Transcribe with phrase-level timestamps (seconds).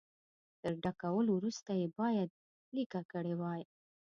[0.61, 2.29] تر ډکولو وروسته یې باید
[2.75, 3.61] لیکه کړي وای.